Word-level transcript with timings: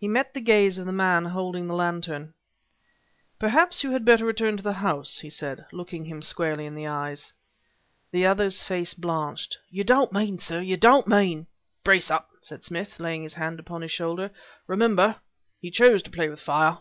He 0.00 0.08
met 0.08 0.32
the 0.32 0.40
gaze 0.40 0.78
of 0.78 0.86
the 0.86 0.94
man 0.94 1.26
holding 1.26 1.66
the 1.66 1.74
lantern. 1.74 2.32
"Perhaps 3.38 3.84
you 3.84 3.90
had 3.90 4.02
better 4.02 4.24
return 4.24 4.56
to 4.56 4.62
the 4.62 4.72
house," 4.72 5.18
he 5.18 5.28
said, 5.28 5.66
looking 5.72 6.06
him 6.06 6.22
squarely 6.22 6.64
in 6.64 6.74
the 6.74 6.86
eyes. 6.86 7.34
The 8.12 8.24
other's 8.24 8.64
face 8.64 8.94
blanched. 8.94 9.58
"You 9.68 9.84
don't 9.84 10.10
mean, 10.10 10.38
sir 10.38 10.62
you 10.62 10.78
don't 10.78 11.06
mean..." 11.06 11.48
"Brace 11.84 12.10
up!" 12.10 12.30
said 12.40 12.64
Smith, 12.64 12.98
laying 12.98 13.24
his 13.24 13.34
hand 13.34 13.60
upon 13.60 13.82
his 13.82 13.92
shoulder. 13.92 14.30
"Remember 14.66 15.16
he 15.60 15.70
chose 15.70 16.02
to 16.04 16.10
play 16.10 16.30
with 16.30 16.40
fire!" 16.40 16.78